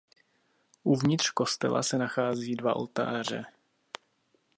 [0.83, 3.43] Uvnitř kostela se nachází dva oltáře.